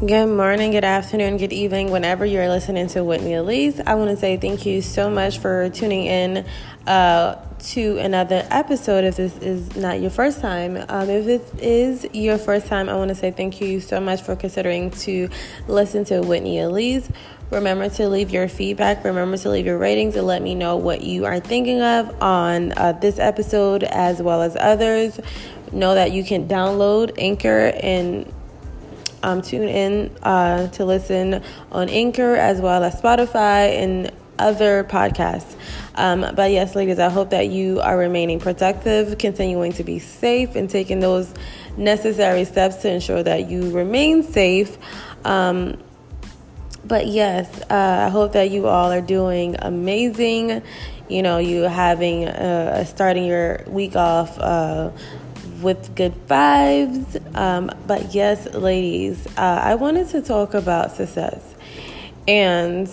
Good 0.00 0.28
morning, 0.28 0.70
good 0.70 0.82
afternoon, 0.82 1.36
good 1.36 1.52
evening, 1.52 1.90
whenever 1.90 2.24
you're 2.24 2.48
listening 2.48 2.86
to 2.86 3.04
Whitney 3.04 3.34
Elise. 3.34 3.82
I 3.86 3.96
want 3.96 4.08
to 4.08 4.16
say 4.16 4.38
thank 4.38 4.64
you 4.64 4.80
so 4.80 5.10
much 5.10 5.40
for 5.40 5.68
tuning 5.68 6.06
in 6.06 6.46
uh, 6.86 7.34
to 7.58 7.98
another 7.98 8.46
episode. 8.50 9.04
If 9.04 9.16
this 9.16 9.36
is 9.36 9.76
not 9.76 10.00
your 10.00 10.08
first 10.08 10.40
time, 10.40 10.82
um, 10.88 11.10
if 11.10 11.26
it 11.26 11.60
is 11.62 12.06
your 12.14 12.38
first 12.38 12.66
time, 12.66 12.88
I 12.88 12.94
want 12.94 13.10
to 13.10 13.14
say 13.14 13.30
thank 13.30 13.60
you 13.60 13.78
so 13.78 14.00
much 14.00 14.22
for 14.22 14.34
considering 14.36 14.90
to 14.90 15.28
listen 15.68 16.06
to 16.06 16.22
Whitney 16.22 16.60
Elise. 16.60 17.06
Remember 17.50 17.90
to 17.90 18.08
leave 18.08 18.30
your 18.30 18.48
feedback. 18.48 19.04
Remember 19.04 19.36
to 19.36 19.50
leave 19.50 19.66
your 19.66 19.76
ratings 19.76 20.16
and 20.16 20.26
let 20.26 20.40
me 20.40 20.54
know 20.54 20.76
what 20.76 21.02
you 21.02 21.26
are 21.26 21.40
thinking 21.40 21.82
of 21.82 22.22
on 22.22 22.72
uh, 22.78 22.92
this 22.92 23.18
episode 23.18 23.82
as 23.82 24.22
well 24.22 24.40
as 24.40 24.56
others. 24.58 25.20
Know 25.72 25.94
that 25.94 26.12
you 26.12 26.24
can 26.24 26.48
download 26.48 27.12
Anchor 27.18 27.74
and 27.82 28.32
um, 29.22 29.42
tune 29.42 29.68
in 29.68 30.16
uh, 30.22 30.68
to 30.68 30.84
listen 30.84 31.42
on 31.72 31.88
Anchor 31.88 32.34
as 32.34 32.60
well 32.60 32.82
as 32.82 33.00
Spotify 33.00 33.76
and 33.82 34.10
other 34.38 34.84
podcasts. 34.84 35.54
Um, 35.94 36.26
but 36.34 36.50
yes, 36.50 36.74
ladies, 36.74 36.98
I 36.98 37.10
hope 37.10 37.30
that 37.30 37.48
you 37.48 37.80
are 37.80 37.96
remaining 37.96 38.40
productive, 38.40 39.18
continuing 39.18 39.72
to 39.74 39.84
be 39.84 39.98
safe, 39.98 40.56
and 40.56 40.68
taking 40.68 41.00
those 41.00 41.32
necessary 41.76 42.44
steps 42.44 42.76
to 42.76 42.90
ensure 42.90 43.22
that 43.22 43.50
you 43.50 43.70
remain 43.70 44.22
safe. 44.22 44.78
Um, 45.24 45.78
but 46.84 47.06
yes, 47.06 47.60
uh, 47.70 48.06
I 48.06 48.08
hope 48.08 48.32
that 48.32 48.50
you 48.50 48.66
all 48.66 48.90
are 48.90 49.02
doing 49.02 49.56
amazing. 49.58 50.62
You 51.08 51.22
know, 51.22 51.38
you 51.38 51.62
having 51.62 52.26
uh, 52.26 52.84
starting 52.84 53.24
your 53.24 53.64
week 53.66 53.96
off 53.96 54.38
uh, 54.38 54.90
with 55.62 55.94
good 55.94 56.14
vibes. 56.26 57.36
Um, 57.36 57.70
but 57.86 58.14
yes, 58.14 58.46
ladies, 58.54 59.26
uh, 59.36 59.60
I 59.62 59.74
wanted 59.74 60.08
to 60.08 60.22
talk 60.22 60.54
about 60.54 60.92
success. 60.92 61.54
And 62.26 62.88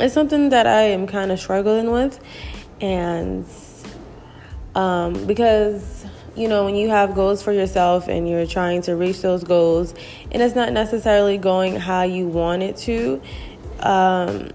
it's 0.00 0.14
something 0.14 0.50
that 0.50 0.66
I 0.66 0.82
am 0.82 1.06
kind 1.06 1.30
of 1.30 1.38
struggling 1.38 1.90
with. 1.90 2.18
And 2.80 3.46
um, 4.74 5.26
because, 5.26 6.04
you 6.36 6.48
know, 6.48 6.64
when 6.64 6.74
you 6.74 6.88
have 6.88 7.14
goals 7.14 7.42
for 7.42 7.52
yourself 7.52 8.08
and 8.08 8.28
you're 8.28 8.46
trying 8.46 8.82
to 8.82 8.96
reach 8.96 9.22
those 9.22 9.44
goals, 9.44 9.94
and 10.32 10.42
it's 10.42 10.54
not 10.54 10.72
necessarily 10.72 11.38
going 11.38 11.76
how 11.76 12.02
you 12.02 12.26
want 12.26 12.62
it 12.62 12.76
to, 12.78 13.22
um, 13.80 14.50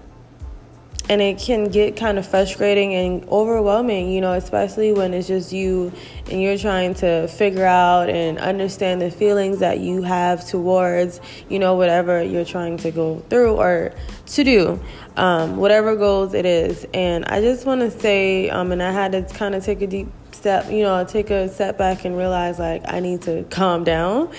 and 1.10 1.20
it 1.20 1.38
can 1.38 1.64
get 1.64 1.96
kind 1.96 2.20
of 2.20 2.26
frustrating 2.26 2.94
and 2.94 3.28
overwhelming, 3.30 4.12
you 4.12 4.20
know, 4.20 4.32
especially 4.34 4.92
when 4.92 5.12
it's 5.12 5.26
just 5.26 5.52
you 5.52 5.92
and 6.30 6.40
you're 6.40 6.56
trying 6.56 6.94
to 6.94 7.26
figure 7.26 7.66
out 7.66 8.08
and 8.08 8.38
understand 8.38 9.02
the 9.02 9.10
feelings 9.10 9.58
that 9.58 9.80
you 9.80 10.02
have 10.02 10.46
towards, 10.46 11.20
you 11.48 11.58
know, 11.58 11.74
whatever 11.74 12.22
you're 12.22 12.44
trying 12.44 12.76
to 12.76 12.92
go 12.92 13.18
through 13.28 13.56
or 13.56 13.92
to 14.24 14.44
do, 14.44 14.78
um, 15.16 15.56
whatever 15.56 15.96
goals 15.96 16.32
it 16.32 16.46
is. 16.46 16.86
And 16.94 17.24
I 17.24 17.40
just 17.40 17.66
want 17.66 17.80
to 17.80 17.90
say, 17.90 18.48
um, 18.48 18.70
and 18.70 18.80
I 18.80 18.92
had 18.92 19.10
to 19.10 19.22
kind 19.34 19.56
of 19.56 19.64
take 19.64 19.82
a 19.82 19.88
deep 19.88 20.06
step, 20.30 20.70
you 20.70 20.84
know, 20.84 21.04
take 21.04 21.30
a 21.30 21.48
step 21.48 21.76
back 21.76 22.04
and 22.04 22.16
realize 22.16 22.60
like 22.60 22.84
I 22.86 23.00
need 23.00 23.22
to 23.22 23.42
calm 23.50 23.82
down 23.82 24.30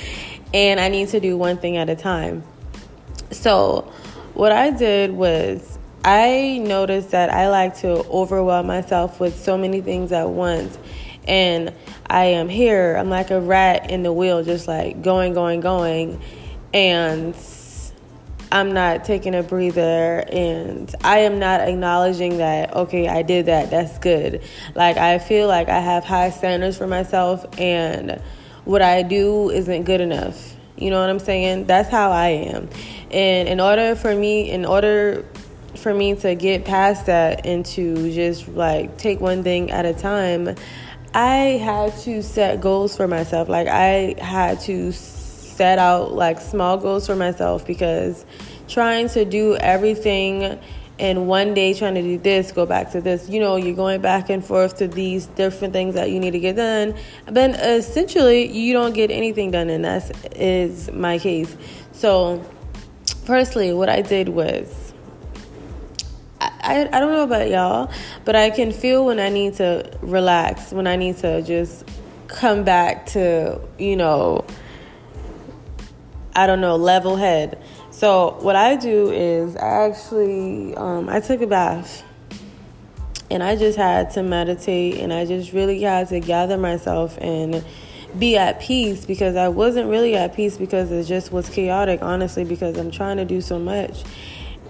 and 0.53 0.79
I 0.79 0.87
need 0.87 1.09
to 1.09 1.19
do 1.19 1.35
one 1.35 1.57
thing 1.57 1.75
at 1.75 1.89
a 1.89 1.97
time. 1.97 2.43
So, 3.31 3.91
what 4.33 4.53
I 4.53 4.69
did 4.69 5.11
was 5.11 5.70
I 6.03 6.59
noticed 6.63 7.11
that 7.11 7.29
I 7.29 7.49
like 7.49 7.77
to 7.79 7.89
overwhelm 8.07 8.67
myself 8.67 9.19
with 9.19 9.39
so 9.39 9.57
many 9.57 9.81
things 9.81 10.11
at 10.11 10.29
once. 10.29 10.77
And 11.27 11.73
I 12.07 12.25
am 12.25 12.49
here, 12.49 12.95
I'm 12.95 13.09
like 13.09 13.29
a 13.29 13.39
rat 13.39 13.91
in 13.91 14.01
the 14.01 14.11
wheel, 14.11 14.43
just 14.43 14.67
like 14.67 15.03
going, 15.03 15.33
going, 15.33 15.61
going. 15.61 16.19
And 16.73 17.35
I'm 18.51 18.73
not 18.73 19.05
taking 19.05 19.35
a 19.35 19.43
breather 19.43 20.25
and 20.29 20.93
I 21.03 21.19
am 21.19 21.39
not 21.39 21.61
acknowledging 21.61 22.37
that, 22.37 22.75
okay, 22.75 23.07
I 23.07 23.21
did 23.21 23.45
that, 23.45 23.69
that's 23.69 23.97
good. 23.99 24.41
Like, 24.75 24.97
I 24.97 25.19
feel 25.19 25.47
like 25.47 25.69
I 25.69 25.79
have 25.79 26.03
high 26.03 26.31
standards 26.31 26.77
for 26.77 26.87
myself 26.87 27.45
and 27.59 28.21
what 28.65 28.81
I 28.81 29.03
do 29.03 29.49
isn't 29.51 29.83
good 29.83 30.01
enough. 30.01 30.55
You 30.77 30.89
know 30.89 30.99
what 30.99 31.09
I'm 31.09 31.19
saying? 31.19 31.67
That's 31.67 31.89
how 31.89 32.11
I 32.11 32.29
am. 32.29 32.67
And 33.11 33.47
in 33.47 33.59
order 33.59 33.95
for 33.95 34.13
me, 34.15 34.49
in 34.49 34.65
order 34.65 35.25
for 35.75 35.93
me 35.93 36.15
to 36.15 36.35
get 36.35 36.65
past 36.65 37.05
that 37.05 37.45
and 37.45 37.65
to 37.65 38.11
just 38.13 38.47
like 38.49 38.97
take 38.97 39.19
one 39.19 39.43
thing 39.43 39.71
at 39.71 39.85
a 39.85 39.93
time, 39.93 40.55
I 41.13 41.59
had 41.61 41.97
to 41.99 42.21
set 42.21 42.61
goals 42.61 42.95
for 42.95 43.07
myself. 43.07 43.49
Like 43.49 43.67
I 43.67 44.15
had 44.19 44.59
to 44.61 44.91
set 44.91 45.77
out 45.79 46.13
like 46.13 46.39
small 46.39 46.77
goals 46.77 47.05
for 47.07 47.15
myself 47.15 47.65
because 47.67 48.25
trying 48.67 49.09
to 49.09 49.25
do 49.25 49.55
everything 49.57 50.59
and 50.99 51.27
one 51.27 51.53
day 51.53 51.73
trying 51.73 51.95
to 51.95 52.01
do 52.01 52.17
this, 52.17 52.51
go 52.51 52.65
back 52.65 52.91
to 52.91 53.01
this, 53.01 53.27
you 53.27 53.39
know, 53.39 53.55
you're 53.55 53.75
going 53.75 54.01
back 54.01 54.29
and 54.29 54.45
forth 54.45 54.77
to 54.77 54.87
these 54.87 55.25
different 55.25 55.73
things 55.73 55.95
that 55.95 56.11
you 56.11 56.19
need 56.19 56.31
to 56.31 56.39
get 56.39 56.55
done. 56.55 56.95
Then 57.25 57.55
essentially 57.55 58.47
you 58.47 58.71
don't 58.73 58.93
get 58.93 59.09
anything 59.09 59.51
done 59.51 59.69
and 59.69 59.83
that 59.83 60.35
is 60.35 60.91
my 60.91 61.17
case. 61.17 61.57
So 61.91 62.43
firstly 63.25 63.73
what 63.73 63.89
I 63.89 64.01
did 64.01 64.29
was 64.29 64.90
I, 66.63 66.81
I 66.91 66.99
don't 66.99 67.11
know 67.11 67.23
about 67.23 67.49
y'all, 67.49 67.91
but 68.25 68.35
I 68.35 68.49
can 68.49 68.71
feel 68.71 69.05
when 69.05 69.19
I 69.19 69.29
need 69.29 69.55
to 69.55 69.89
relax, 70.01 70.71
when 70.71 70.87
I 70.87 70.95
need 70.95 71.17
to 71.17 71.41
just 71.41 71.83
come 72.27 72.63
back 72.63 73.07
to, 73.07 73.59
you 73.77 73.95
know, 73.95 74.45
I 76.35 76.47
don't 76.47 76.61
know, 76.61 76.75
level 76.75 77.15
head. 77.15 77.61
So 77.89 78.37
what 78.41 78.55
I 78.55 78.77
do 78.77 79.11
is 79.11 79.55
I 79.55 79.87
actually 79.87 80.75
um, 80.75 81.09
I 81.09 81.19
took 81.19 81.41
a 81.41 81.47
bath 81.47 82.03
and 83.29 83.43
I 83.43 83.55
just 83.55 83.77
had 83.77 84.11
to 84.11 84.23
meditate 84.23 84.99
and 84.99 85.13
I 85.13 85.25
just 85.25 85.53
really 85.53 85.81
had 85.81 86.09
to 86.09 86.19
gather 86.19 86.57
myself 86.57 87.17
and 87.21 87.63
be 88.17 88.37
at 88.37 88.59
peace 88.59 89.05
because 89.05 89.35
I 89.35 89.47
wasn't 89.47 89.89
really 89.89 90.15
at 90.15 90.35
peace 90.35 90.57
because 90.57 90.91
it 90.91 91.05
just 91.05 91.31
was 91.31 91.49
chaotic, 91.49 92.01
honestly, 92.01 92.43
because 92.43 92.77
I'm 92.77 92.91
trying 92.91 93.17
to 93.17 93.25
do 93.25 93.39
so 93.39 93.57
much. 93.57 94.03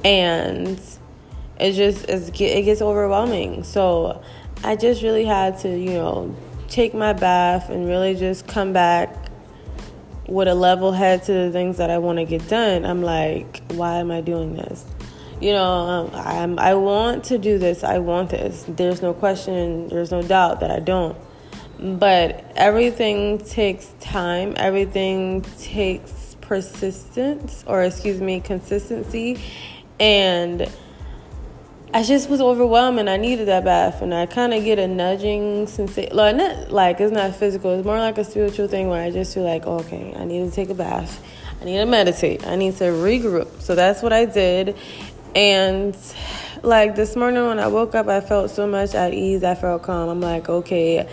And 0.03 0.79
it 1.61 1.73
just 1.73 2.09
it 2.09 2.33
gets 2.63 2.81
overwhelming. 2.81 3.63
So 3.63 4.21
I 4.63 4.75
just 4.75 5.03
really 5.03 5.25
had 5.25 5.59
to, 5.59 5.69
you 5.69 5.91
know, 5.91 6.35
take 6.67 6.93
my 6.93 7.13
bath 7.13 7.69
and 7.69 7.87
really 7.87 8.15
just 8.15 8.47
come 8.47 8.73
back 8.73 9.15
with 10.27 10.47
a 10.47 10.55
level 10.55 10.91
head 10.91 11.23
to 11.23 11.33
the 11.33 11.51
things 11.51 11.77
that 11.77 11.89
I 11.89 11.97
want 11.97 12.17
to 12.19 12.25
get 12.25 12.47
done. 12.47 12.85
I'm 12.85 13.01
like, 13.01 13.61
why 13.73 13.97
am 13.97 14.11
I 14.11 14.21
doing 14.21 14.55
this? 14.55 14.85
You 15.41 15.51
know, 15.53 15.65
um, 15.65 16.11
I'm, 16.13 16.59
I 16.59 16.75
want 16.75 17.25
to 17.25 17.37
do 17.37 17.57
this. 17.57 17.83
I 17.83 17.99
want 17.99 18.29
this. 18.29 18.63
There's 18.67 19.01
no 19.01 19.13
question, 19.13 19.87
there's 19.87 20.11
no 20.11 20.21
doubt 20.21 20.59
that 20.61 20.71
I 20.71 20.79
don't. 20.79 21.17
But 21.79 22.45
everything 22.55 23.39
takes 23.39 23.93
time, 23.99 24.53
everything 24.55 25.41
takes 25.59 26.37
persistence, 26.41 27.63
or 27.65 27.83
excuse 27.83 28.21
me, 28.21 28.39
consistency. 28.39 29.41
And 29.99 30.69
I 31.93 32.03
just 32.03 32.29
was 32.29 32.39
overwhelmed 32.39 32.99
and 32.99 33.09
I 33.09 33.17
needed 33.17 33.49
that 33.49 33.65
bath 33.65 34.01
and 34.01 34.13
I 34.13 34.25
kind 34.25 34.53
of 34.53 34.63
get 34.63 34.79
a 34.79 34.87
nudging 34.87 35.67
sensation. 35.67 36.15
Like, 36.15 36.37
not 36.37 36.71
like 36.71 37.01
it's 37.01 37.11
not 37.11 37.35
physical. 37.35 37.71
It's 37.71 37.85
more 37.85 37.97
like 37.97 38.17
a 38.17 38.23
spiritual 38.23 38.69
thing 38.69 38.87
where 38.87 39.03
I 39.03 39.11
just 39.11 39.33
feel 39.33 39.43
like, 39.43 39.65
okay, 39.65 40.13
I 40.15 40.23
need 40.23 40.49
to 40.49 40.51
take 40.51 40.69
a 40.69 40.73
bath. 40.73 41.21
I 41.59 41.65
need 41.65 41.79
to 41.79 41.85
meditate. 41.85 42.47
I 42.47 42.55
need 42.55 42.77
to 42.77 42.85
regroup. 42.85 43.61
So 43.61 43.75
that's 43.75 44.01
what 44.01 44.13
I 44.13 44.23
did. 44.23 44.77
And 45.35 45.97
like 46.63 46.95
this 46.95 47.17
morning 47.17 47.45
when 47.45 47.59
I 47.59 47.67
woke 47.67 47.93
up, 47.93 48.07
I 48.07 48.21
felt 48.21 48.51
so 48.51 48.65
much 48.65 48.95
at 48.95 49.13
ease. 49.13 49.43
I 49.43 49.55
felt 49.55 49.83
calm. 49.83 50.07
I'm 50.07 50.21
like, 50.21 50.47
okay, 50.47 51.09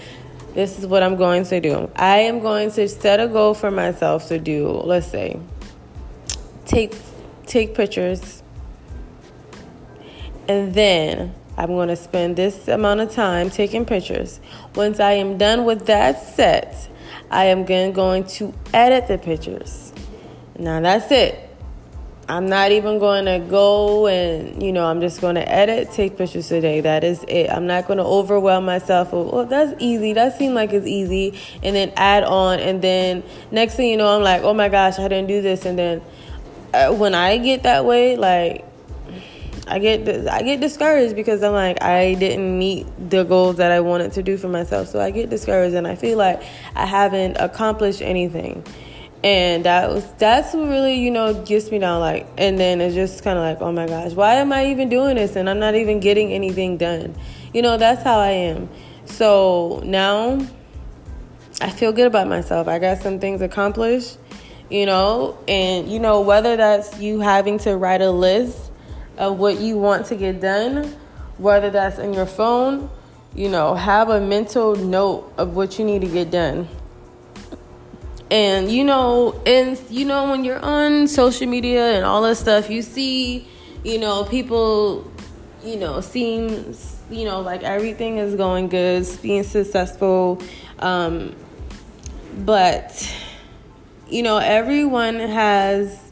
this 0.54 0.78
is 0.78 0.86
what 0.86 1.02
I'm 1.02 1.16
going 1.16 1.44
to 1.46 1.60
do. 1.60 1.90
I 1.96 2.19
am 2.19 2.38
going 2.38 2.70
to 2.72 2.88
set 2.88 3.19
a 3.19 3.26
goal 3.26 3.54
for 3.54 3.72
myself 3.72 4.28
to 4.28 4.38
do. 4.38 4.69
Let's 4.69 5.08
say, 5.08 5.40
take 6.66 6.94
take 7.46 7.74
pictures 7.74 8.44
and 10.48 10.74
then 10.74 11.34
I'm 11.56 11.68
going 11.68 11.88
to 11.88 11.96
spend 11.96 12.36
this 12.36 12.68
amount 12.68 13.00
of 13.00 13.12
time 13.12 13.50
taking 13.50 13.84
pictures. 13.84 14.40
Once 14.74 15.00
I 15.00 15.12
am 15.12 15.38
done 15.38 15.64
with 15.64 15.86
that 15.86 16.22
set, 16.22 16.88
I 17.30 17.46
am 17.46 17.66
then 17.66 17.92
going 17.92 18.24
to 18.24 18.54
edit 18.72 19.08
the 19.08 19.18
pictures. 19.18 19.92
Now 20.58 20.80
that's 20.80 21.10
it. 21.10 21.44
I'm 22.30 22.46
not 22.46 22.72
even 22.72 22.98
going 22.98 23.24
to 23.24 23.38
go 23.38 24.06
and, 24.06 24.62
you 24.62 24.70
know, 24.70 24.84
I'm 24.84 25.00
just 25.00 25.22
going 25.22 25.36
to 25.36 25.50
edit, 25.50 25.90
take 25.92 26.18
pictures 26.18 26.46
today. 26.48 26.82
That 26.82 27.02
is 27.02 27.24
it. 27.26 27.48
I'm 27.50 27.66
not 27.66 27.86
going 27.86 27.96
to 27.96 28.04
overwhelm 28.04 28.66
myself. 28.66 29.14
With, 29.14 29.30
oh, 29.32 29.44
that's 29.46 29.74
easy. 29.80 30.12
That 30.12 30.36
seemed 30.36 30.54
like 30.54 30.74
it's 30.74 30.86
easy. 30.86 31.40
And 31.62 31.74
then 31.74 31.90
add 31.96 32.24
on. 32.24 32.60
And 32.60 32.82
then 32.82 33.24
next 33.50 33.76
thing 33.76 33.88
you 33.88 33.96
know, 33.96 34.14
I'm 34.14 34.22
like, 34.22 34.42
oh 34.42 34.52
my 34.52 34.68
gosh, 34.68 34.98
I 34.98 35.08
didn't 35.08 35.28
do 35.28 35.40
this. 35.40 35.64
And 35.64 35.78
then 35.78 36.02
uh, 36.74 36.92
when 36.92 37.14
I 37.14 37.38
get 37.38 37.62
that 37.62 37.86
way, 37.86 38.16
like, 38.16 38.68
I 39.69 39.79
get 39.79 40.29
I 40.29 40.43
get 40.43 40.61
discouraged 40.61 41.15
because 41.15 41.43
I'm 41.43 41.53
like 41.53 41.82
I 41.82 42.15
didn't 42.15 42.59
meet 42.59 42.87
the 43.11 43.25
goals 43.25 43.56
that 43.56 43.70
I 43.70 43.81
wanted 43.81 44.12
to 44.12 44.23
do 44.23 44.37
for 44.37 44.49
myself. 44.49 44.88
So 44.88 45.00
I 45.00 45.11
get 45.11 45.31
discouraged 45.31 45.75
and 45.75 45.87
I 45.87 45.94
feel 45.94 46.19
like 46.19 46.43
I 46.75 46.87
haven't 46.87 47.37
accomplished 47.37 48.03
anything. 48.03 48.65
and 49.25 49.65
that 49.65 49.91
was 49.91 50.06
that's 50.19 50.55
what 50.55 50.69
really 50.69 50.94
you 50.94 51.11
know 51.11 51.35
gets 51.44 51.73
me 51.73 51.79
down 51.79 51.99
like 51.99 52.26
and 52.38 52.59
then 52.59 52.81
it's 52.81 52.94
just 52.94 53.25
kind 53.25 53.37
of 53.37 53.43
like 53.43 53.61
oh 53.61 53.73
my 53.73 53.87
gosh 53.87 54.12
why 54.12 54.35
am 54.35 54.53
i 54.53 54.67
even 54.67 54.88
doing 54.88 55.17
this 55.17 55.35
and 55.35 55.50
i'm 55.50 55.59
not 55.59 55.75
even 55.75 55.99
getting 55.99 56.32
anything 56.32 56.76
done 56.76 57.12
you 57.53 57.61
know 57.61 57.76
that's 57.76 58.03
how 58.05 58.19
i 58.19 58.31
am 58.31 58.69
so 59.06 59.82
now 59.85 60.38
i 61.61 61.69
feel 61.69 61.91
good 61.91 62.06
about 62.06 62.29
myself 62.29 62.69
i 62.69 62.79
got 62.79 62.99
some 62.99 63.19
things 63.19 63.41
accomplished 63.41 64.19
you 64.70 64.87
know 64.87 65.37
and 65.49 65.91
you 65.91 65.99
know 65.99 66.20
whether 66.20 66.56
that's 66.56 66.97
you 67.00 67.19
having 67.19 67.59
to 67.59 67.76
write 67.76 68.00
a 68.00 68.11
list 68.11 68.68
of 69.19 69.38
what 69.38 69.59
you 69.59 69.76
want 69.76 70.06
to 70.06 70.17
get 70.17 70.41
done 70.41 70.85
whether 71.37 71.70
that's 71.70 71.99
in 71.99 72.12
your 72.12 72.26
phone 72.26 72.91
you 73.35 73.49
know 73.49 73.75
have 73.75 74.09
a 74.09 74.20
mental 74.20 74.75
note 74.75 75.32
of 75.37 75.55
what 75.55 75.79
you 75.79 75.85
need 75.85 76.03
to 76.03 76.09
get 76.09 76.31
done. 76.31 76.69
And 78.31 78.70
you 78.70 78.85
know, 78.85 79.41
and 79.47 79.81
you 79.88 80.05
know 80.05 80.31
when 80.31 80.44
you're 80.44 80.59
on 80.59 81.09
social 81.09 81.47
media 81.47 81.97
and 81.97 82.05
all 82.05 82.23
that 82.23 82.37
stuff, 82.37 82.69
you 82.69 82.82
see, 82.82 83.49
you 83.85 83.99
know, 83.99 84.25
people, 84.25 85.11
you 85.65 85.76
know, 85.76 86.00
seems, 86.00 87.00
you 87.11 87.25
know, 87.25 87.41
like 87.41 87.62
everything 87.62 88.19
is 88.19 88.35
going 88.35 88.69
good, 88.69 89.06
being 89.23 89.44
successful, 89.44 90.43
um, 90.81 91.35
but 92.41 93.11
you 94.11 94.23
know, 94.23 94.38
everyone 94.38 95.20
has 95.20 96.07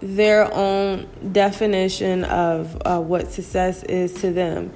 their 0.00 0.52
own 0.52 1.08
definition 1.32 2.24
of 2.24 2.80
uh, 2.84 3.00
what 3.00 3.30
success 3.30 3.82
is 3.84 4.12
to 4.14 4.32
them, 4.32 4.72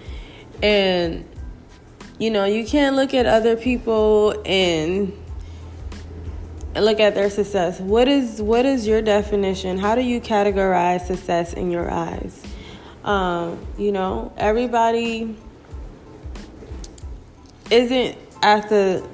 and 0.63 1.27
you 2.19 2.31
know, 2.31 2.45
you 2.45 2.65
can't 2.65 2.95
look 2.97 3.13
at 3.15 3.27
other 3.27 3.57
people 3.57 4.41
and 4.47 5.13
look 6.77 7.01
at 7.01 7.15
their 7.15 7.31
success. 7.31 7.81
What 7.81 8.09
is 8.09 8.41
what 8.41 8.67
is 8.67 8.87
your 8.87 9.03
definition? 9.03 9.79
How 9.79 9.95
do 9.95 10.03
you 10.03 10.21
categorize 10.21 11.07
success 11.07 11.53
in 11.53 11.71
your 11.71 11.91
eyes? 11.91 12.43
Um, 13.05 13.67
you 13.77 13.93
know, 13.93 14.33
everybody 14.37 15.37
isn't 17.71 18.17
at 18.43 18.69
the 18.69 19.07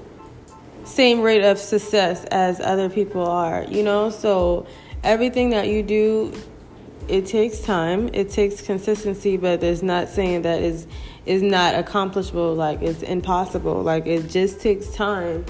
same 0.84 1.20
rate 1.20 1.42
of 1.42 1.58
success 1.58 2.24
as 2.26 2.60
other 2.60 2.88
people 2.88 3.26
are, 3.26 3.64
you 3.64 3.82
know? 3.82 4.10
So 4.10 4.66
everything 5.02 5.50
that 5.50 5.68
you 5.68 5.82
do 5.82 6.32
it 7.08 7.26
takes 7.26 7.60
time, 7.60 8.08
it 8.12 8.30
takes 8.30 8.60
consistency, 8.62 9.36
but 9.36 9.62
it's 9.64 9.82
not 9.82 10.08
saying 10.08 10.42
that 10.42 10.62
is 10.62 10.86
is 11.26 11.42
not 11.42 11.74
accomplishable 11.74 12.54
like 12.54 12.82
it's 12.82 13.02
impossible. 13.02 13.82
Like 13.82 14.06
it 14.06 14.28
just 14.28 14.60
takes 14.60 14.88
time 14.94 15.44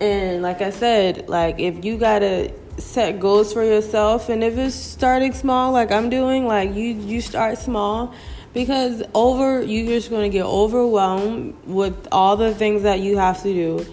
and 0.00 0.42
like 0.42 0.60
I 0.60 0.70
said, 0.70 1.28
like 1.28 1.58
if 1.58 1.84
you 1.84 1.96
gotta 1.96 2.52
set 2.78 3.18
goals 3.20 3.52
for 3.52 3.64
yourself 3.64 4.28
and 4.28 4.44
if 4.44 4.58
it's 4.58 4.74
starting 4.74 5.32
small 5.32 5.72
like 5.72 5.90
I'm 5.90 6.10
doing, 6.10 6.46
like 6.46 6.74
you 6.74 6.94
you 6.94 7.20
start 7.20 7.58
small 7.58 8.14
because 8.52 9.02
over 9.14 9.62
you're 9.62 9.86
just 9.86 10.10
gonna 10.10 10.28
get 10.28 10.44
overwhelmed 10.44 11.54
with 11.64 12.08
all 12.12 12.36
the 12.36 12.54
things 12.54 12.82
that 12.82 13.00
you 13.00 13.16
have 13.16 13.42
to 13.42 13.52
do. 13.52 13.86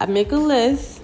I 0.00 0.06
make 0.06 0.32
a 0.32 0.36
list 0.36 1.00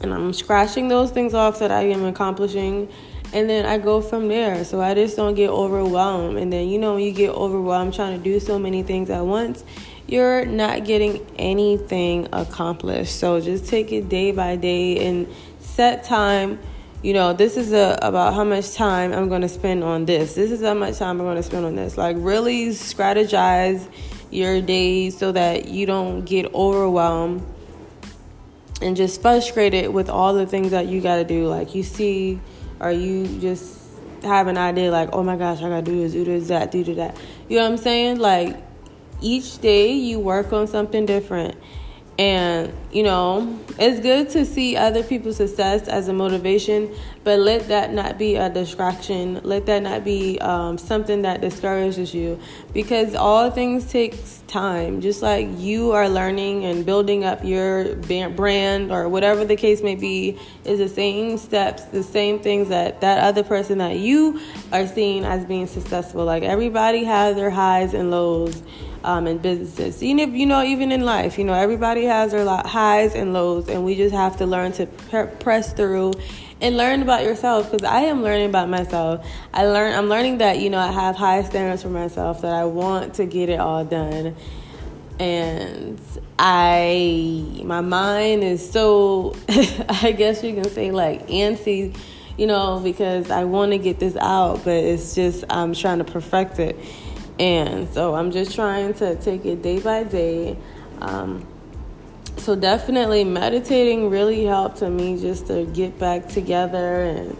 and 0.00 0.12
I'm 0.12 0.32
scratching 0.32 0.88
those 0.88 1.10
things 1.10 1.34
off 1.34 1.58
that 1.58 1.70
I 1.70 1.82
am 1.82 2.04
accomplishing 2.04 2.88
and 3.32 3.48
then 3.48 3.64
I 3.64 3.78
go 3.78 4.00
from 4.00 4.28
there. 4.28 4.64
So 4.64 4.80
I 4.80 4.94
just 4.94 5.16
don't 5.16 5.34
get 5.34 5.50
overwhelmed. 5.50 6.38
And 6.38 6.52
then 6.52 6.68
you 6.68 6.78
know 6.78 6.94
when 6.94 7.04
you 7.04 7.12
get 7.12 7.30
overwhelmed 7.30 7.94
trying 7.94 8.16
to 8.16 8.22
do 8.22 8.40
so 8.40 8.58
many 8.58 8.82
things 8.82 9.10
at 9.10 9.24
once, 9.24 9.64
you're 10.06 10.44
not 10.44 10.84
getting 10.84 11.24
anything 11.38 12.28
accomplished. 12.32 13.16
So 13.16 13.40
just 13.40 13.66
take 13.68 13.92
it 13.92 14.08
day 14.08 14.32
by 14.32 14.56
day 14.56 15.06
and 15.06 15.28
set 15.60 16.04
time. 16.04 16.58
You 17.02 17.14
know, 17.14 17.32
this 17.32 17.56
is 17.56 17.72
a, 17.72 17.98
about 18.02 18.34
how 18.34 18.44
much 18.44 18.74
time 18.74 19.12
I'm 19.12 19.28
going 19.28 19.42
to 19.42 19.48
spend 19.48 19.84
on 19.84 20.04
this. 20.04 20.34
This 20.34 20.50
is 20.50 20.60
how 20.60 20.74
much 20.74 20.98
time 20.98 21.20
I'm 21.20 21.26
going 21.26 21.36
to 21.36 21.42
spend 21.42 21.64
on 21.64 21.74
this. 21.74 21.96
Like, 21.96 22.16
really 22.18 22.68
strategize 22.70 23.86
your 24.30 24.60
days 24.60 25.16
so 25.16 25.32
that 25.32 25.68
you 25.68 25.86
don't 25.86 26.24
get 26.24 26.52
overwhelmed 26.54 27.42
and 28.80 28.96
just 28.96 29.20
frustrated 29.20 29.92
with 29.92 30.08
all 30.08 30.34
the 30.34 30.46
things 30.46 30.70
that 30.70 30.86
you 30.86 31.00
got 31.00 31.16
to 31.16 31.24
do. 31.24 31.46
Like, 31.46 31.74
you 31.74 31.82
see, 31.82 32.40
or 32.80 32.90
you 32.90 33.26
just 33.40 33.78
have 34.22 34.46
an 34.46 34.58
idea, 34.58 34.90
like, 34.90 35.10
oh 35.12 35.22
my 35.22 35.36
gosh, 35.36 35.58
I 35.58 35.68
got 35.68 35.84
to 35.84 35.90
do 35.90 36.00
this, 36.00 36.12
do 36.12 36.24
this, 36.24 36.48
that, 36.48 36.70
do 36.70 36.82
that. 36.94 37.16
You 37.48 37.56
know 37.56 37.64
what 37.64 37.72
I'm 37.72 37.76
saying? 37.78 38.18
Like, 38.18 38.56
each 39.20 39.60
day 39.60 39.92
you 39.92 40.18
work 40.18 40.52
on 40.52 40.66
something 40.66 41.06
different. 41.06 41.56
And, 42.18 42.74
you 42.92 43.02
know, 43.02 43.58
it's 43.78 44.00
good 44.00 44.28
to 44.30 44.44
see 44.44 44.76
other 44.76 45.02
people's 45.02 45.38
success 45.38 45.88
as 45.88 46.08
a 46.08 46.12
motivation, 46.12 46.94
but 47.24 47.38
let 47.38 47.68
that 47.68 47.94
not 47.94 48.18
be 48.18 48.36
a 48.36 48.50
distraction. 48.50 49.40
Let 49.42 49.64
that 49.66 49.82
not 49.82 50.04
be 50.04 50.38
um, 50.40 50.76
something 50.76 51.22
that 51.22 51.40
discourages 51.40 52.12
you 52.12 52.38
because 52.74 53.14
all 53.14 53.50
things 53.50 53.90
takes 53.90 54.42
time. 54.48 55.00
Just 55.00 55.22
like 55.22 55.48
you 55.56 55.92
are 55.92 56.10
learning 56.10 56.66
and 56.66 56.84
building 56.84 57.24
up 57.24 57.42
your 57.42 57.94
brand 57.96 58.92
or 58.92 59.08
whatever 59.08 59.46
the 59.46 59.56
case 59.56 59.82
may 59.82 59.94
be, 59.94 60.38
is 60.66 60.78
the 60.78 60.88
same 60.90 61.38
steps, 61.38 61.84
the 61.84 62.02
same 62.02 62.38
things 62.38 62.68
that 62.68 63.00
that 63.00 63.24
other 63.24 63.42
person 63.42 63.78
that 63.78 63.96
you 63.96 64.40
are 64.72 64.86
seeing 64.86 65.24
as 65.24 65.46
being 65.46 65.66
successful. 65.66 66.26
Like 66.26 66.42
everybody 66.42 67.04
has 67.04 67.36
their 67.36 67.50
highs 67.50 67.94
and 67.94 68.10
lows 68.10 68.62
um, 69.04 69.26
in 69.26 69.38
businesses. 69.38 70.02
Even 70.02 70.18
if 70.18 70.34
you 70.34 70.46
know, 70.46 70.62
even 70.62 70.92
in 70.92 71.02
life, 71.02 71.38
you 71.38 71.44
know, 71.44 71.54
everybody 71.54 72.04
has 72.04 72.32
their 72.32 72.46
highs 72.46 73.14
and 73.14 73.32
lows, 73.32 73.68
and 73.68 73.84
we 73.84 73.94
just 73.94 74.14
have 74.14 74.36
to 74.38 74.46
learn 74.46 74.72
to 74.72 74.86
press 74.86 75.72
through 75.72 76.12
and 76.60 76.76
learn 76.76 77.02
about 77.02 77.24
yourself. 77.24 77.70
Because 77.70 77.86
I 77.86 78.02
am 78.02 78.22
learning 78.22 78.48
about 78.48 78.68
myself. 78.68 79.26
I 79.52 79.66
learn. 79.66 79.94
I'm 79.94 80.08
learning 80.08 80.38
that 80.38 80.60
you 80.60 80.70
know 80.70 80.78
I 80.78 80.92
have 80.92 81.16
high 81.16 81.42
standards 81.42 81.82
for 81.82 81.88
myself. 81.90 82.42
That 82.42 82.52
I 82.52 82.64
want 82.64 83.14
to 83.14 83.26
get 83.26 83.48
it 83.48 83.60
all 83.60 83.84
done, 83.84 84.36
and 85.18 86.00
I 86.38 87.62
my 87.64 87.80
mind 87.80 88.44
is 88.44 88.70
so. 88.70 89.34
I 89.48 90.12
guess 90.16 90.42
you 90.42 90.54
can 90.54 90.68
say 90.68 90.90
like 90.90 91.28
antsy. 91.28 91.96
You 92.36 92.46
know, 92.46 92.80
because 92.82 93.30
I 93.30 93.44
want 93.44 93.72
to 93.72 93.78
get 93.78 93.98
this 93.98 94.16
out, 94.16 94.64
but 94.64 94.72
it's 94.72 95.14
just 95.14 95.44
I'm 95.50 95.74
trying 95.74 95.98
to 95.98 96.04
perfect 96.04 96.58
it 96.58 96.74
and 97.40 97.88
so 97.94 98.14
I'm 98.14 98.30
just 98.30 98.54
trying 98.54 98.92
to 98.94 99.16
take 99.16 99.46
it 99.46 99.62
day 99.62 99.80
by 99.80 100.04
day. 100.04 100.58
Um, 101.00 101.46
so 102.36 102.54
definitely 102.54 103.24
meditating 103.24 104.10
really 104.10 104.44
helped 104.44 104.78
to 104.78 104.90
me 104.90 105.18
just 105.18 105.46
to 105.46 105.64
get 105.64 105.98
back 105.98 106.28
together 106.28 107.02
and 107.02 107.36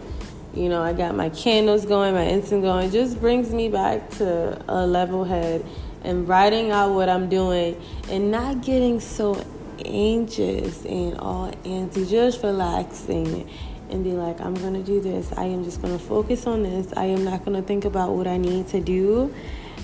you 0.53 0.69
know 0.69 0.81
i 0.81 0.93
got 0.93 1.15
my 1.15 1.29
candles 1.29 1.85
going 1.85 2.13
my 2.13 2.23
incense 2.23 2.61
going. 2.61 2.89
It 2.89 2.91
just 2.91 3.19
brings 3.19 3.51
me 3.53 3.69
back 3.69 4.09
to 4.17 4.61
a 4.67 4.85
level 4.85 5.23
head 5.23 5.65
and 6.03 6.27
writing 6.27 6.71
out 6.71 6.93
what 6.93 7.07
i'm 7.07 7.29
doing 7.29 7.81
and 8.09 8.31
not 8.31 8.61
getting 8.63 8.99
so 8.99 9.43
anxious 9.85 10.83
and 10.85 11.17
all 11.17 11.51
antsy 11.63 12.09
just 12.09 12.43
relaxing 12.43 13.49
and 13.89 14.03
be 14.03 14.11
like 14.11 14.41
i'm 14.41 14.55
gonna 14.55 14.83
do 14.83 14.99
this. 14.99 15.31
I 15.37 15.45
am 15.45 15.63
just 15.63 15.81
gonna 15.81 15.99
focus 15.99 16.45
on 16.47 16.63
this. 16.63 16.91
I 16.95 17.05
am 17.05 17.23
not 17.23 17.45
gonna 17.45 17.61
think 17.61 17.85
about 17.85 18.11
what 18.11 18.27
i 18.27 18.37
need 18.37 18.67
to 18.69 18.81
do 18.81 19.33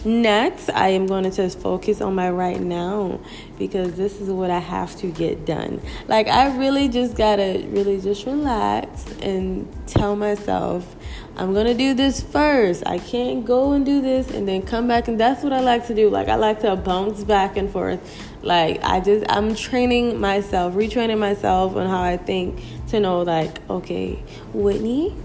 Next, 0.05 0.69
I 0.69 0.89
am 0.89 1.07
going 1.07 1.23
to 1.23 1.31
just 1.31 1.59
focus 1.59 2.01
on 2.01 2.15
my 2.15 2.29
right 2.29 2.59
now 2.59 3.19
because 3.57 3.95
this 3.95 4.21
is 4.21 4.29
what 4.29 4.51
I 4.51 4.59
have 4.59 4.95
to 4.97 5.07
get 5.07 5.45
done. 5.45 5.81
Like, 6.07 6.27
I 6.27 6.55
really 6.55 6.87
just 6.87 7.17
gotta 7.17 7.65
really 7.69 7.99
just 7.99 8.25
relax 8.25 9.05
and 9.21 9.67
tell 9.87 10.15
myself, 10.15 10.95
I'm 11.35 11.53
gonna 11.53 11.73
do 11.73 11.93
this 11.93 12.21
first. 12.21 12.83
I 12.85 12.99
can't 12.99 13.45
go 13.45 13.73
and 13.73 13.85
do 13.85 14.01
this 14.01 14.29
and 14.29 14.47
then 14.47 14.61
come 14.61 14.87
back. 14.87 15.07
And 15.07 15.19
that's 15.19 15.43
what 15.43 15.51
I 15.51 15.61
like 15.61 15.87
to 15.87 15.95
do. 15.95 16.09
Like, 16.09 16.29
I 16.29 16.35
like 16.35 16.61
to 16.61 16.75
bounce 16.75 17.23
back 17.23 17.57
and 17.57 17.69
forth. 17.69 17.99
Like, 18.43 18.83
I 18.83 18.99
just, 18.99 19.25
I'm 19.29 19.55
training 19.55 20.21
myself, 20.21 20.73
retraining 20.75 21.17
myself 21.17 21.75
on 21.75 21.89
how 21.89 22.01
I 22.01 22.17
think 22.17 22.61
to 22.89 22.99
know, 22.99 23.23
like, 23.23 23.67
okay, 23.69 24.23
Whitney, 24.53 25.15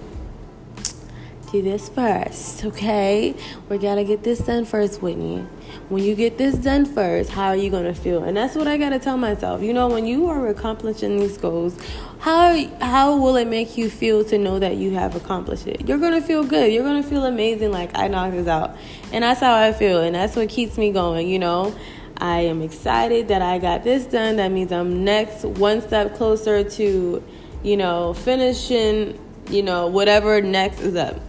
this 1.60 1.88
first, 1.88 2.64
okay? 2.64 3.34
We 3.68 3.78
gotta 3.78 4.04
get 4.04 4.22
this 4.22 4.38
done 4.38 4.64
first, 4.64 5.02
Whitney. 5.02 5.46
When 5.88 6.02
you 6.02 6.14
get 6.14 6.38
this 6.38 6.54
done 6.54 6.86
first, 6.86 7.30
how 7.30 7.48
are 7.48 7.56
you 7.56 7.70
gonna 7.70 7.94
feel? 7.94 8.22
And 8.24 8.36
that's 8.36 8.54
what 8.54 8.66
I 8.66 8.78
gotta 8.78 8.98
tell 8.98 9.18
myself. 9.18 9.62
You 9.62 9.72
know, 9.72 9.88
when 9.88 10.06
you 10.06 10.26
are 10.26 10.48
accomplishing 10.48 11.18
these 11.18 11.36
goals, 11.36 11.76
how 12.20 12.56
how 12.80 13.16
will 13.16 13.36
it 13.36 13.46
make 13.46 13.76
you 13.76 13.90
feel 13.90 14.24
to 14.24 14.38
know 14.38 14.58
that 14.58 14.76
you 14.76 14.92
have 14.92 15.14
accomplished 15.14 15.66
it? 15.66 15.86
You're 15.86 15.98
gonna 15.98 16.22
feel 16.22 16.44
good. 16.44 16.72
You're 16.72 16.84
gonna 16.84 17.02
feel 17.02 17.24
amazing. 17.24 17.72
Like 17.72 17.90
I 17.96 18.08
knocked 18.08 18.32
this 18.32 18.48
out, 18.48 18.76
and 19.12 19.22
that's 19.22 19.40
how 19.40 19.54
I 19.54 19.72
feel, 19.72 20.00
and 20.00 20.14
that's 20.14 20.36
what 20.36 20.48
keeps 20.48 20.78
me 20.78 20.92
going. 20.92 21.28
You 21.28 21.38
know. 21.38 21.74
I 22.18 22.42
am 22.42 22.62
excited 22.62 23.28
that 23.28 23.42
I 23.42 23.58
got 23.58 23.82
this 23.82 24.06
done. 24.06 24.36
That 24.36 24.52
means 24.52 24.70
I'm 24.70 25.02
next 25.02 25.44
one 25.44 25.80
step 25.80 26.14
closer 26.14 26.62
to, 26.62 27.24
you 27.64 27.76
know, 27.76 28.14
finishing, 28.14 29.18
you 29.50 29.64
know, 29.64 29.88
whatever 29.88 30.40
next 30.40 30.80
is 30.82 30.94
up. 30.94 31.20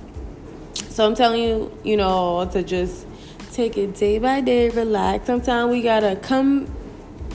So 0.93 1.05
I'm 1.05 1.15
telling 1.15 1.41
you, 1.41 1.77
you 1.83 1.97
know, 1.97 2.47
to 2.53 2.63
just 2.63 3.07
take 3.51 3.77
it 3.77 3.95
day 3.95 4.19
by 4.19 4.41
day, 4.41 4.69
relax. 4.69 5.25
Sometimes 5.25 5.71
we 5.71 5.81
gotta 5.81 6.15
come 6.15 6.67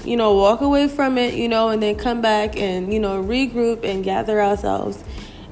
you 0.05 0.17
know, 0.17 0.35
walk 0.35 0.61
away 0.61 0.89
from 0.89 1.19
it, 1.19 1.35
you 1.35 1.49
know, 1.49 1.69
and 1.69 1.83
then 1.83 1.97
come 1.97 2.21
back 2.21 2.57
and, 2.57 2.93
you 2.93 3.01
know, 3.01 3.23
regroup 3.23 3.85
and 3.85 4.05
gather 4.05 4.41
ourselves. 4.41 5.03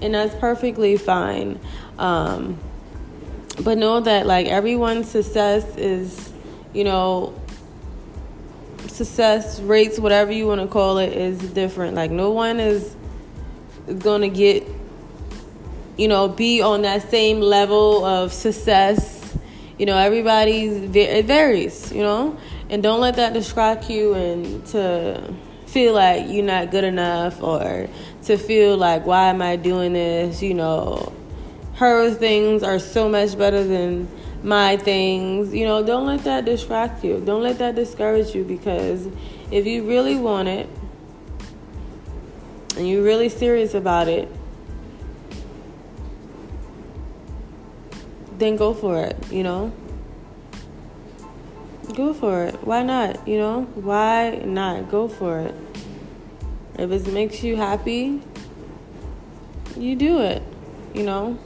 And 0.00 0.14
that's 0.14 0.34
perfectly 0.36 0.96
fine. 0.96 1.58
Um, 1.98 2.58
but 3.60 3.78
know 3.78 4.00
that, 4.00 4.26
like, 4.26 4.46
everyone's 4.46 5.10
success 5.10 5.76
is, 5.76 6.32
you 6.72 6.84
know, 6.84 7.34
success 8.88 9.60
rates, 9.60 9.98
whatever 9.98 10.32
you 10.32 10.46
want 10.46 10.60
to 10.60 10.66
call 10.66 10.98
it, 10.98 11.12
is 11.12 11.38
different. 11.52 11.94
Like, 11.94 12.10
no 12.10 12.30
one 12.30 12.60
is 12.60 12.94
going 13.98 14.22
to 14.22 14.28
get, 14.28 14.66
you 15.97 16.09
know, 16.09 16.29
be 16.29 16.61
on 16.62 16.83
that 16.83 17.11
same 17.11 17.41
level 17.41 18.05
of 18.05 18.33
success. 18.33 19.37
You 19.79 19.87
know, 19.87 19.97
everybody's, 19.97 20.95
it 20.95 21.26
varies, 21.26 21.93
you 21.93 22.03
know? 22.03 22.38
And 22.69 22.83
don't 22.83 23.00
let 23.00 23.17
that 23.17 23.33
distract 23.33 23.88
you 23.91 24.15
and 24.15 24.65
to 24.69 25.35
feel 25.67 25.95
like 25.95 26.29
you're 26.29 26.45
not 26.45 26.71
good 26.71 26.85
enough 26.85 27.43
or 27.43 27.88
to 28.25 28.37
feel 28.37 28.76
like, 28.76 29.07
why 29.07 29.29
am 29.29 29.43
I 29.43 29.57
doing 29.57 29.93
this? 29.93 30.43
You 30.43 30.55
know, 30.55 31.12
her 31.75 32.11
things 32.11 32.62
are 32.62 32.79
so 32.79 33.09
much 33.09 33.37
better 33.37 33.62
than 33.62 34.09
my 34.43 34.76
things. 34.76 35.55
You 35.55 35.67
know, 35.67 35.85
don't 35.85 36.07
let 36.07 36.25
that 36.25 36.45
distract 36.45 37.05
you. 37.05 37.21
Don't 37.21 37.43
let 37.43 37.59
that 37.59 37.75
discourage 37.75 38.35
you 38.35 38.45
because 38.45 39.09
if 39.50 39.67
you 39.67 39.87
really 39.87 40.17
want 40.17 40.49
it 40.49 40.69
and 42.76 42.88
you're 42.88 43.05
really 43.05 43.29
serious 43.29 43.75
about 43.75 44.09
it, 44.09 44.29
then 48.38 48.57
go 48.57 48.75
for 48.75 49.00
it, 49.00 49.16
you 49.31 49.43
know? 49.43 49.73
Go 51.95 52.12
for 52.12 52.45
it. 52.45 52.55
Why 52.64 52.83
not? 52.83 53.26
You 53.26 53.38
know? 53.38 53.62
Why 53.75 54.43
not? 54.45 54.90
Go 54.90 55.09
for 55.09 55.40
it. 55.40 55.55
If 56.78 56.90
it 56.90 57.12
makes 57.12 57.43
you 57.43 57.57
happy, 57.57 58.21
you 59.76 59.97
do 59.97 60.21
it, 60.21 60.43
you 60.95 61.05
know? 61.05 61.38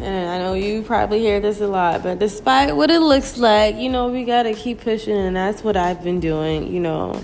And 0.00 0.30
I 0.30 0.38
know 0.38 0.54
you 0.54 0.82
probably 0.82 1.20
hear 1.20 1.40
this 1.40 1.60
a 1.60 1.66
lot, 1.66 2.02
but 2.02 2.18
despite 2.18 2.74
what 2.74 2.90
it 2.90 3.00
looks 3.00 3.36
like, 3.36 3.76
you 3.76 3.90
know, 3.90 4.08
we 4.08 4.24
got 4.24 4.44
to 4.44 4.54
keep 4.54 4.80
pushing, 4.80 5.14
and 5.14 5.36
that's 5.36 5.62
what 5.62 5.76
I've 5.76 6.02
been 6.02 6.20
doing, 6.20 6.72
you 6.72 6.80
know. 6.80 7.22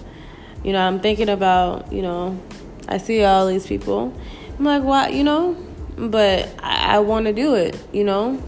You 0.62 0.72
know, 0.72 0.86
I'm 0.86 1.00
thinking 1.00 1.30
about, 1.30 1.90
you 1.92 2.02
know, 2.02 2.38
I 2.86 2.98
see 2.98 3.24
all 3.24 3.46
these 3.46 3.66
people. 3.66 4.12
I'm 4.58 4.64
like, 4.64 4.82
why, 4.82 5.08
you 5.08 5.24
know? 5.24 5.56
But 5.96 6.48
I, 6.62 6.96
I 6.96 6.98
want 7.00 7.26
to 7.26 7.32
do 7.32 7.54
it, 7.54 7.76
you 7.92 8.04
know? 8.04 8.42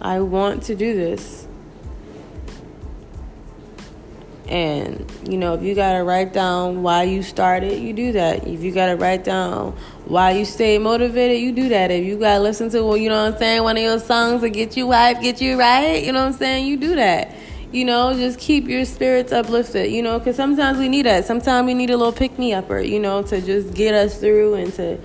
I 0.00 0.20
want 0.20 0.62
to 0.64 0.74
do 0.74 0.94
this. 0.94 1.46
And, 4.48 5.08
you 5.28 5.38
know, 5.38 5.54
if 5.54 5.62
you 5.62 5.76
got 5.76 5.92
to 5.92 6.02
write 6.02 6.32
down 6.32 6.82
why 6.82 7.04
you 7.04 7.22
started, 7.22 7.78
you 7.78 7.92
do 7.92 8.12
that. 8.12 8.48
If 8.48 8.62
you 8.62 8.72
got 8.72 8.86
to 8.86 8.96
write 8.96 9.22
down 9.22 9.72
why 10.06 10.32
you 10.32 10.44
stay 10.44 10.76
motivated, 10.76 11.40
you 11.40 11.52
do 11.52 11.68
that. 11.68 11.92
If 11.92 12.04
you 12.04 12.18
got 12.18 12.38
to 12.38 12.40
listen 12.40 12.68
to, 12.70 12.82
well, 12.82 12.96
you 12.96 13.08
know 13.08 13.24
what 13.24 13.34
I'm 13.34 13.38
saying, 13.38 13.62
one 13.62 13.76
of 13.76 13.82
your 13.82 14.00
songs 14.00 14.40
to 14.40 14.50
get 14.50 14.76
you 14.76 14.90
hype, 14.90 15.20
get 15.20 15.40
you 15.40 15.56
right, 15.56 16.02
you 16.02 16.10
know 16.10 16.24
what 16.24 16.32
I'm 16.32 16.38
saying, 16.38 16.66
you 16.66 16.76
do 16.76 16.96
that. 16.96 17.32
You 17.70 17.84
know, 17.84 18.12
just 18.14 18.40
keep 18.40 18.66
your 18.66 18.84
spirits 18.84 19.30
uplifted, 19.30 19.92
you 19.92 20.02
know, 20.02 20.18
because 20.18 20.34
sometimes 20.34 20.78
we 20.78 20.88
need 20.88 21.06
that. 21.06 21.26
Sometimes 21.26 21.66
we 21.66 21.74
need 21.74 21.90
a 21.90 21.96
little 21.96 22.12
pick 22.12 22.36
me 22.36 22.52
upper, 22.52 22.80
you 22.80 22.98
know, 22.98 23.22
to 23.22 23.40
just 23.40 23.72
get 23.74 23.94
us 23.94 24.18
through 24.18 24.54
and 24.54 24.72
to 24.74 24.98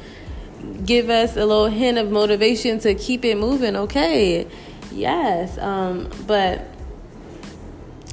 give 0.86 1.10
us 1.10 1.36
a 1.36 1.46
little 1.46 1.68
hint 1.68 1.98
of 1.98 2.12
motivation 2.12 2.80
to 2.80 2.96
keep 2.96 3.26
it 3.26 3.38
moving, 3.38 3.76
okay? 3.76 4.48
Yes, 4.92 5.58
um, 5.58 6.10
but 6.28 6.68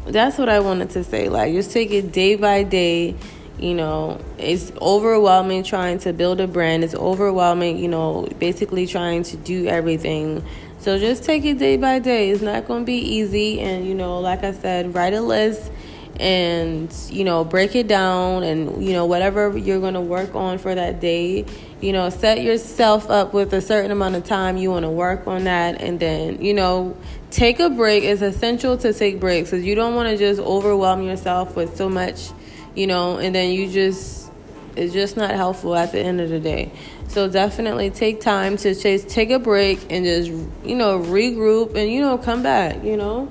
that's 0.07 0.39
what 0.39 0.49
I 0.49 0.61
wanted 0.61 0.91
to 0.91 1.05
say. 1.05 1.29
Like, 1.29 1.53
just 1.53 1.73
take 1.73 1.91
it 1.91 2.13
day 2.13 2.37
by 2.37 2.63
day. 2.63 3.15
You 3.59 3.75
know, 3.75 4.21
it's 4.39 4.73
overwhelming 4.81 5.63
trying 5.63 5.99
to 6.01 6.13
build 6.13 6.41
a 6.41 6.49
brand. 6.49 6.83
It's 6.83 6.95
overwhelming, 6.95 7.79
you 7.79 7.89
know, 7.89 8.27
basically 8.39 8.87
trying 8.87 9.23
to 9.25 9.37
do 9.37 9.67
everything. 9.67 10.45
So 10.79 10.99
just 10.99 11.23
take 11.23 11.45
it 11.45 11.59
day 11.59 11.77
by 11.77 12.01
day. 12.01 12.31
It's 12.31 12.43
not 12.43 12.67
going 12.67 12.83
to 12.83 12.87
be 12.87 12.99
easy. 12.99 13.61
And, 13.61 13.87
you 13.87 13.95
know, 13.95 14.19
like 14.19 14.43
I 14.43 14.53
said, 14.53 14.95
write 14.95 15.15
a 15.15 15.21
list 15.21 15.71
and 16.21 16.93
you 17.11 17.25
know 17.25 17.45
break 17.45 17.75
it 17.75 17.89
down 17.89 18.43
and 18.43 18.85
you 18.85 18.93
know 18.93 19.07
whatever 19.07 19.57
you're 19.57 19.81
going 19.81 19.95
to 19.95 20.01
work 20.01 20.35
on 20.35 20.59
for 20.59 20.75
that 20.75 21.01
day 21.01 21.45
you 21.81 21.93
know 21.93 22.11
set 22.11 22.43
yourself 22.43 23.09
up 23.11 23.33
with 23.33 23.53
a 23.55 23.61
certain 23.61 23.91
amount 23.91 24.15
of 24.15 24.23
time 24.25 24.57
you 24.57 24.71
want 24.71 24.85
to 24.85 24.91
work 24.91 25.27
on 25.27 25.45
that 25.45 25.81
and 25.81 25.99
then 25.99 26.43
you 26.43 26.53
know 26.53 26.97
take 27.33 27.61
a 27.61 27.71
break. 27.71 28.05
It's 28.05 28.23
essential 28.23 28.77
to 28.79 28.93
take 28.93 29.19
breaks 29.19 29.51
because 29.51 29.65
you 29.65 29.75
don't 29.75 29.95
want 29.95 30.11
to 30.11 30.17
just 30.17 30.41
overwhelm 30.41 31.03
yourself 31.03 31.57
with 31.57 31.77
so 31.77 31.89
much 31.89 32.31
you 32.75 32.87
know 32.87 33.19
and 33.19 33.35
then 33.35 33.53
you 33.53 33.71
just 33.71 34.31
it's 34.77 34.93
just 34.93 35.17
not 35.17 35.31
helpful 35.33 35.75
at 35.75 35.93
the 35.93 35.99
end 35.99 36.21
of 36.21 36.31
the 36.31 36.41
day. 36.41 36.73
So 37.09 37.29
definitely 37.29 37.91
take 37.91 38.21
time 38.21 38.57
to 38.59 38.75
just 38.75 39.09
take 39.09 39.31
a 39.31 39.39
break 39.39 39.91
and 39.91 40.05
just 40.05 40.31
you 40.65 40.77
know 40.77 40.99
regroup 41.01 41.75
and 41.75 41.91
you 41.91 42.01
know 42.01 42.17
come 42.19 42.43
back 42.43 42.85
you 42.85 42.97
know 42.97 43.31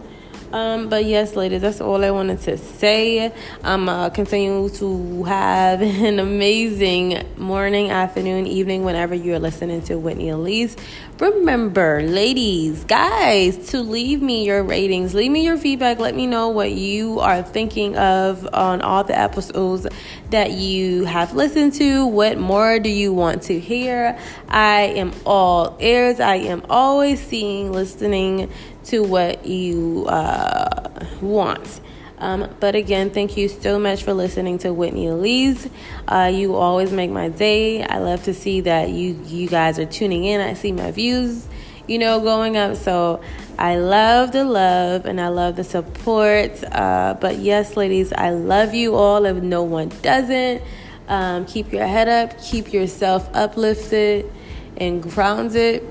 um, 0.53 0.89
but 0.89 1.05
yes, 1.05 1.35
ladies, 1.35 1.61
that's 1.61 1.81
all 1.81 2.03
I 2.03 2.11
wanted 2.11 2.41
to 2.41 2.57
say. 2.57 3.33
I'm 3.63 3.87
uh, 3.87 4.09
continue 4.09 4.69
to 4.69 5.23
have 5.23 5.81
an 5.81 6.19
amazing 6.19 7.23
morning, 7.37 7.89
afternoon, 7.89 8.47
evening, 8.47 8.83
whenever 8.83 9.15
you're 9.15 9.39
listening 9.39 9.81
to 9.83 9.97
Whitney 9.97 10.29
Elise. 10.29 10.75
Remember, 11.19 12.01
ladies, 12.01 12.83
guys, 12.85 13.69
to 13.69 13.81
leave 13.81 14.21
me 14.23 14.43
your 14.43 14.63
ratings, 14.63 15.13
leave 15.13 15.31
me 15.31 15.45
your 15.45 15.57
feedback. 15.57 15.99
Let 15.99 16.15
me 16.15 16.25
know 16.25 16.49
what 16.49 16.71
you 16.71 17.19
are 17.19 17.43
thinking 17.43 17.95
of 17.95 18.47
on 18.53 18.81
all 18.81 19.03
the 19.03 19.17
episodes 19.17 19.85
that 20.31 20.51
you 20.51 21.05
have 21.05 21.33
listened 21.33 21.73
to. 21.73 22.07
What 22.07 22.39
more 22.39 22.79
do 22.79 22.89
you 22.89 23.13
want 23.13 23.43
to 23.43 23.59
hear? 23.59 24.17
I 24.49 24.81
am 24.81 25.13
all 25.25 25.77
ears. 25.79 26.19
I 26.19 26.37
am 26.37 26.63
always 26.69 27.21
seeing, 27.21 27.71
listening 27.71 28.51
to 28.91 29.01
what 29.01 29.45
you 29.45 30.05
uh, 30.07 31.05
want. 31.21 31.79
Um, 32.17 32.53
but 32.59 32.75
again, 32.75 33.09
thank 33.09 33.35
you 33.35 33.47
so 33.47 33.79
much 33.79 34.03
for 34.03 34.13
listening 34.13 34.59
to 34.59 34.71
Whitney 34.71 35.07
Elise. 35.07 35.67
Uh, 36.07 36.29
you 36.31 36.55
always 36.55 36.91
make 36.91 37.09
my 37.09 37.29
day. 37.29 37.83
I 37.83 37.97
love 37.97 38.23
to 38.23 38.33
see 38.33 38.61
that 38.61 38.89
you 38.89 39.19
you 39.25 39.47
guys 39.47 39.79
are 39.79 39.85
tuning 39.85 40.25
in. 40.25 40.39
I 40.39 40.53
see 40.53 40.71
my 40.71 40.91
views, 40.91 41.47
you 41.87 41.97
know, 41.97 42.19
going 42.19 42.57
up. 42.57 42.75
So 42.75 43.21
I 43.57 43.77
love 43.77 44.33
the 44.33 44.43
love 44.43 45.05
and 45.05 45.19
I 45.19 45.29
love 45.29 45.55
the 45.55 45.63
support. 45.63 46.63
Uh, 46.71 47.15
but 47.19 47.39
yes, 47.39 47.77
ladies, 47.77 48.11
I 48.13 48.31
love 48.31 48.73
you 48.73 48.95
all. 48.95 49.25
If 49.25 49.37
no 49.37 49.63
one 49.63 49.89
doesn't, 50.01 50.61
um, 51.07 51.45
keep 51.45 51.71
your 51.71 51.87
head 51.87 52.07
up, 52.07 52.39
keep 52.39 52.71
yourself 52.71 53.29
uplifted 53.33 54.31
and 54.77 55.01
grounded. 55.01 55.87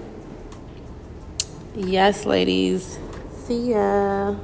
Yes, 1.81 2.27
ladies. 2.27 2.99
See 3.47 3.73
ya. 3.73 4.37